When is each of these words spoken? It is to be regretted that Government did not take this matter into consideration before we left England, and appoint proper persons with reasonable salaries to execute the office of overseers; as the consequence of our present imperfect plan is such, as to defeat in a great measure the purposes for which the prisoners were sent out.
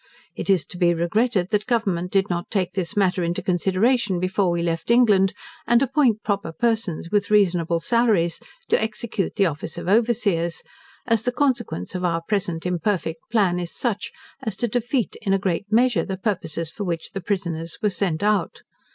It 0.35 0.49
is 0.49 0.65
to 0.65 0.79
be 0.79 0.95
regretted 0.95 1.51
that 1.51 1.67
Government 1.67 2.11
did 2.11 2.27
not 2.27 2.49
take 2.49 2.73
this 2.73 2.97
matter 2.97 3.21
into 3.23 3.43
consideration 3.43 4.19
before 4.19 4.49
we 4.49 4.63
left 4.63 4.89
England, 4.89 5.31
and 5.67 5.79
appoint 5.83 6.23
proper 6.23 6.51
persons 6.51 7.11
with 7.11 7.29
reasonable 7.29 7.79
salaries 7.79 8.39
to 8.69 8.81
execute 8.81 9.35
the 9.35 9.45
office 9.45 9.77
of 9.77 9.87
overseers; 9.87 10.63
as 11.05 11.21
the 11.21 11.31
consequence 11.31 11.93
of 11.93 12.03
our 12.03 12.23
present 12.27 12.65
imperfect 12.65 13.19
plan 13.29 13.59
is 13.59 13.75
such, 13.75 14.11
as 14.41 14.55
to 14.55 14.67
defeat 14.67 15.17
in 15.21 15.33
a 15.33 15.37
great 15.37 15.71
measure 15.71 16.03
the 16.03 16.17
purposes 16.17 16.71
for 16.71 16.83
which 16.83 17.11
the 17.11 17.21
prisoners 17.21 17.77
were 17.83 17.91
sent 17.91 18.23
out. 18.23 18.63